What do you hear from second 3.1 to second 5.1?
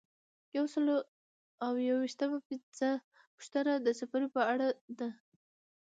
پوښتنه د سفریې په اړه ده.